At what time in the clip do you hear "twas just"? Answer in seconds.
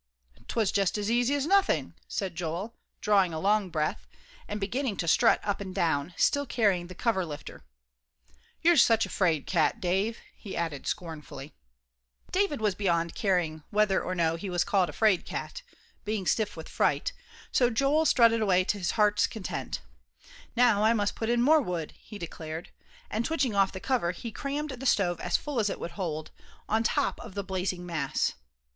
0.47-0.97